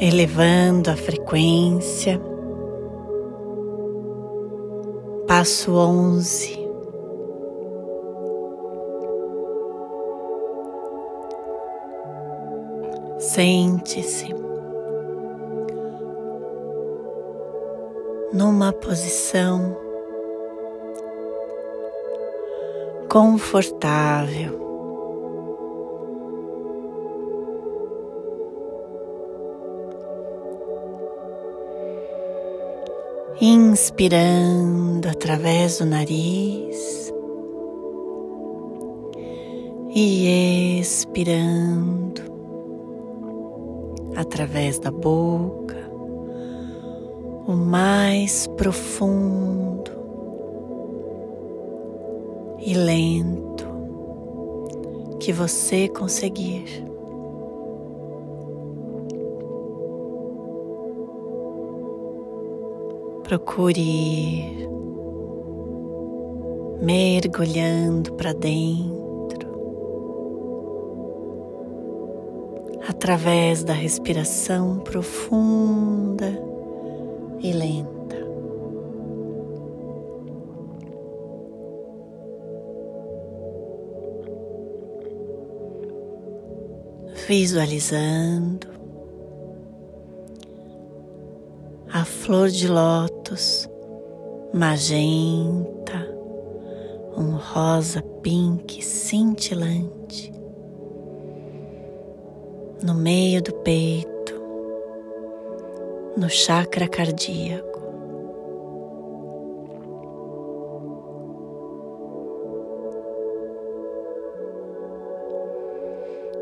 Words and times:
elevando 0.00 0.90
a 0.90 0.96
frequência. 0.96 2.20
Passo 5.26 5.74
onze. 5.74 6.66
Sente-se 13.18 14.34
numa 18.32 18.72
posição 18.72 19.76
confortável. 23.08 24.65
Inspirando 33.38 35.06
através 35.10 35.78
do 35.78 35.84
nariz 35.84 37.12
e 39.94 40.80
expirando 40.80 42.22
através 44.16 44.78
da 44.78 44.90
boca, 44.90 45.76
o 47.46 47.52
mais 47.52 48.46
profundo 48.56 49.90
e 52.58 52.72
lento 52.72 53.66
que 55.20 55.30
você 55.30 55.88
conseguir. 55.88 56.95
Procure 63.26 63.80
ir 63.80 64.68
mergulhando 66.80 68.12
para 68.12 68.32
dentro 68.32 68.96
através 72.88 73.64
da 73.64 73.72
respiração 73.72 74.78
profunda 74.78 76.40
e 77.40 77.52
lenta. 77.52 78.16
Visualizando 87.26 88.68
a 91.92 92.04
flor 92.04 92.48
de 92.50 92.68
lótus 92.68 93.15
magenta, 94.52 96.06
um 97.16 97.36
rosa 97.36 98.02
pink 98.22 98.84
cintilante 98.84 100.36
no 102.82 102.94
meio 102.94 103.42
do 103.42 103.52
peito, 103.52 104.34
no 106.16 106.28
chakra 106.28 106.86
cardíaco. 106.86 107.80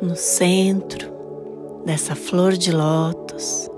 No 0.00 0.14
centro 0.14 1.10
dessa 1.84 2.14
flor 2.14 2.56
de 2.56 2.70
lótus, 2.70 3.68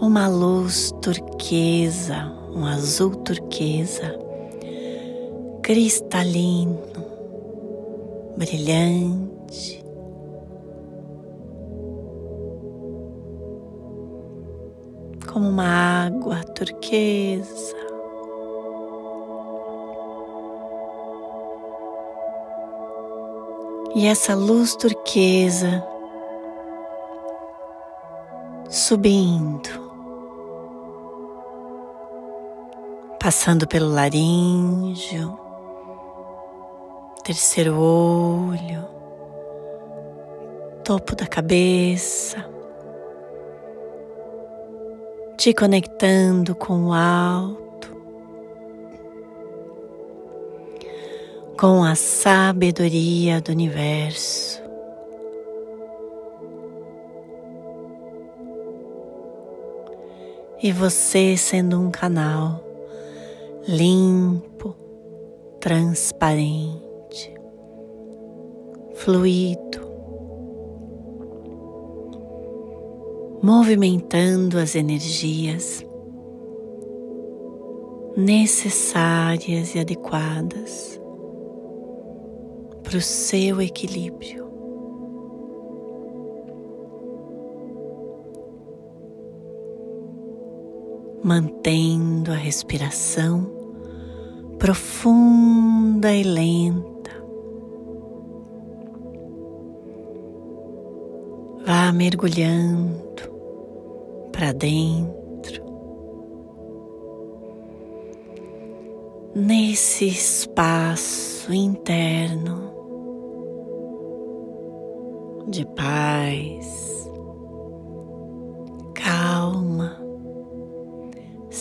uma 0.00 0.26
luz 0.28 0.90
turquesa, 1.02 2.32
um 2.54 2.64
azul 2.64 3.10
turquesa, 3.16 4.18
cristalino, 5.62 6.80
brilhante. 8.34 9.84
Como 15.30 15.50
uma 15.50 16.06
água 16.06 16.42
turquesa. 16.44 17.76
E 23.94 24.06
essa 24.06 24.34
luz 24.34 24.74
turquesa 24.76 25.84
subindo 28.70 29.89
passando 33.20 33.68
pelo 33.68 33.92
laríngeo, 33.92 35.38
terceiro 37.22 37.78
olho, 37.78 38.88
topo 40.82 41.14
da 41.14 41.26
cabeça, 41.26 42.48
te 45.36 45.52
conectando 45.52 46.54
com 46.54 46.86
o 46.86 46.92
alto, 46.94 47.94
com 51.58 51.84
a 51.84 51.94
sabedoria 51.94 53.38
do 53.42 53.52
universo. 53.52 54.62
E 60.62 60.72
você 60.72 61.36
sendo 61.36 61.78
um 61.78 61.90
canal 61.90 62.69
limpo, 63.66 64.74
transparente, 65.60 67.34
fluido, 68.94 69.80
movimentando 73.42 74.58
as 74.58 74.74
energias 74.74 75.84
necessárias 78.16 79.74
e 79.74 79.78
adequadas 79.78 81.00
para 82.82 82.96
o 82.96 83.00
seu 83.00 83.60
equilíbrio. 83.60 84.39
Mantendo 91.22 92.32
a 92.32 92.36
respiração 92.36 93.60
profunda 94.58 96.12
e 96.14 96.22
lenta. 96.22 97.10
Vá 101.64 101.90
mergulhando 101.92 103.00
para 104.32 104.52
dentro, 104.52 105.64
nesse 109.34 110.06
espaço 110.06 111.52
interno 111.52 112.70
de 115.48 115.64
paz, 115.66 117.09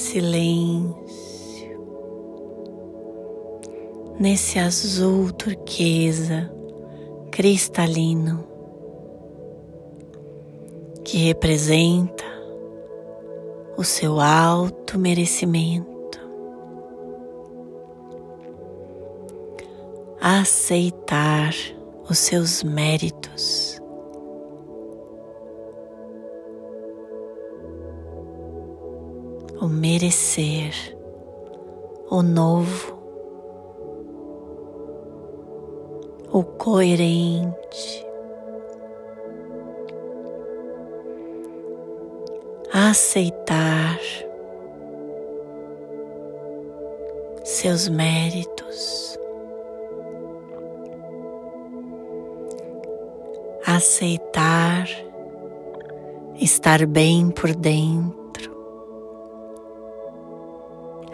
silêncio, 0.09 0.95
nesse 4.19 4.57
azul 4.57 5.31
turquesa 5.31 6.51
cristalino 7.29 8.43
que 11.05 11.17
representa 11.17 12.25
o 13.77 13.83
seu 13.83 14.19
alto 14.19 14.97
merecimento. 14.97 16.19
Aceitar 20.19 21.53
os 22.09 22.17
seus 22.17 22.63
méritos. 22.63 23.78
o 29.61 29.67
merecer, 29.67 30.73
o 32.09 32.21
novo, 32.21 32.97
o 36.31 36.43
coerente. 36.43 38.07
Aceitar 42.71 43.99
seus 47.43 47.89
méritos, 47.89 49.19
aceitar 53.65 54.87
estar 56.39 56.85
bem 56.85 57.29
por 57.31 57.53
dentro 57.53 58.18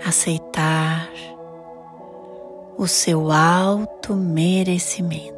aceitar 0.05 1.09
o 2.77 2.87
seu 2.87 3.31
alto 3.31 4.13
merecimento. 4.13 5.33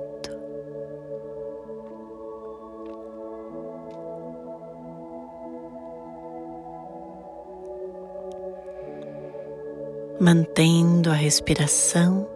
Mantendo 10.19 11.11
a 11.11 11.13
respiração 11.13 12.27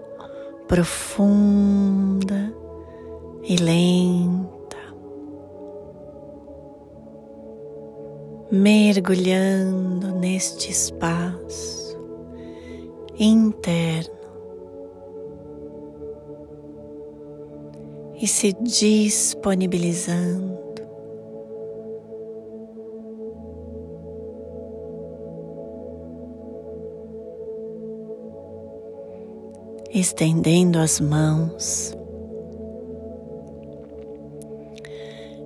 profunda 0.67 2.53
e 3.43 3.57
lenta. 3.57 4.51
mergulhando 8.53 10.13
neste 10.19 10.69
espaço 10.71 11.80
interno. 13.23 14.19
E 18.15 18.27
se 18.27 18.53
disponibilizando. 18.53 20.59
Estendendo 29.93 30.79
as 30.79 30.99
mãos. 30.99 31.95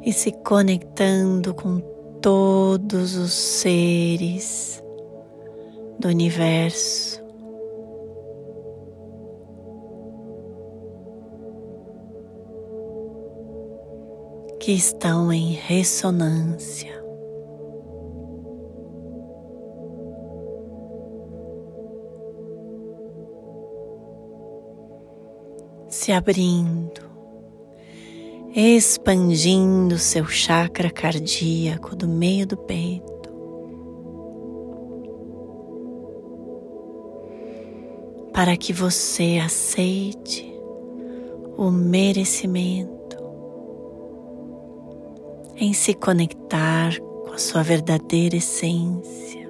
E 0.03 0.13
se 0.13 0.31
conectando 0.31 1.53
com 1.53 1.81
todos 2.21 3.15
os 3.15 3.33
seres 3.33 4.81
do 5.99 6.07
universo. 6.09 7.24
Que 14.65 14.71
estão 14.71 15.31
em 15.31 15.51
ressonância. 15.51 16.91
Se 25.87 26.11
abrindo 26.11 26.99
expandindo 28.55 29.99
seu 29.99 30.25
chakra 30.25 30.89
cardíaco 30.89 31.95
do 31.95 32.07
meio 32.07 32.47
do 32.47 32.57
peito. 32.57 33.29
Para 38.33 38.57
que 38.57 38.73
você 38.73 39.37
aceite 39.37 40.51
o 41.55 41.69
merecimento 41.69 42.94
em 45.55 45.73
se 45.73 45.93
conectar 45.93 46.99
com 46.99 47.31
a 47.33 47.37
sua 47.37 47.63
verdadeira 47.63 48.35
essência. 48.35 49.45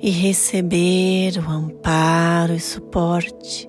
e 0.00 0.10
receber 0.10 1.32
o 1.38 1.50
amparo 1.50 2.54
e 2.54 2.60
suporte 2.60 3.68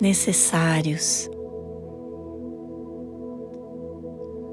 necessários 0.00 1.30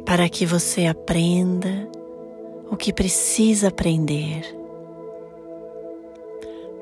para 0.06 0.30
que 0.30 0.46
você 0.46 0.86
aprenda 0.86 1.88
o 2.72 2.78
que 2.78 2.94
precisa 2.94 3.68
aprender, 3.68 4.44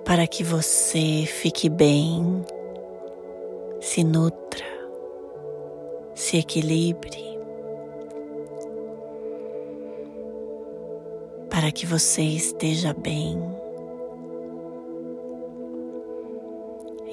para 0.07 0.25
que 0.25 0.41
você 0.41 1.25
fique 1.27 1.67
bem, 1.67 2.41
se 3.81 4.05
nutra, 4.05 4.65
se 6.15 6.37
equilibre. 6.37 7.27
para 11.49 11.71
que 11.71 11.87
você 11.87 12.21
esteja 12.21 12.93
bem. 12.93 13.35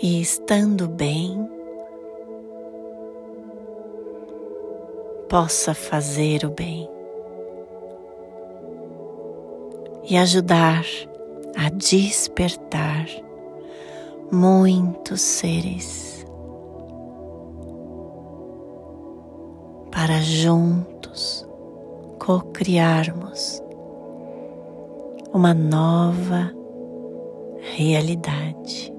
E 0.02 0.20
estando 0.20 0.86
bem, 0.86 1.48
possa 5.30 5.72
fazer 5.72 6.44
o 6.44 6.50
bem 6.50 6.86
e 10.10 10.18
ajudar 10.18 10.84
a 11.56 11.68
despertar 11.70 13.06
muitos 14.32 15.20
seres 15.20 16.26
para 19.90 20.20
juntos 20.20 21.46
co-criarmos 22.18 23.62
uma 25.34 25.52
nova 25.52 26.52
realidade. 27.76 28.94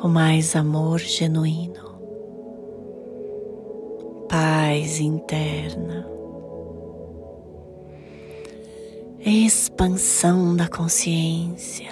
Com 0.00 0.08
mais 0.08 0.56
amor 0.56 0.98
genuíno, 0.98 2.00
paz 4.30 4.98
interna, 4.98 6.08
expansão 9.30 10.56
da 10.56 10.68
consciência 10.68 11.90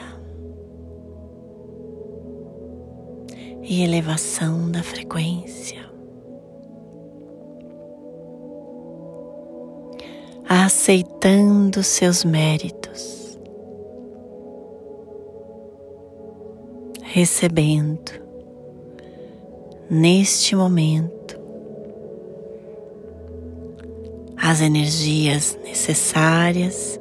e 3.62 3.82
elevação 3.82 4.70
da 4.70 4.82
frequência. 4.82 5.80
aceitando 10.52 11.80
seus 11.80 12.24
méritos, 12.24 13.38
recebendo 17.04 18.10
neste 19.88 20.56
momento 20.56 21.38
as 24.36 24.60
energias 24.60 25.56
necessárias 25.62 26.99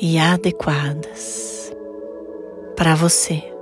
e 0.00 0.18
adequadas 0.18 1.72
para 2.76 2.94
você. 2.94 3.55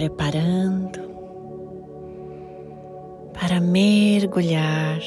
Preparando 0.00 0.98
para 3.34 3.60
mergulhar 3.60 4.98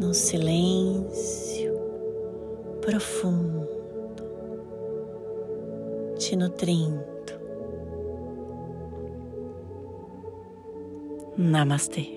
no 0.00 0.12
silêncio 0.12 1.72
profundo, 2.80 3.68
te 6.18 6.34
nutrindo. 6.34 7.00
Namastê. 11.36 12.15